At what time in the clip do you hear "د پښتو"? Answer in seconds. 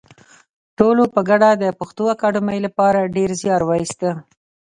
1.53-2.03